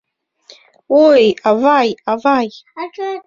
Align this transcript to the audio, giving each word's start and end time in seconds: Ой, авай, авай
Ой, 1.07 1.23
авай, 1.49 1.85
авай 2.11 2.47